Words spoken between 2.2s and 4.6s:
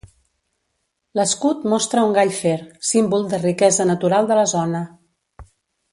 fer, símbol de riquesa natural de la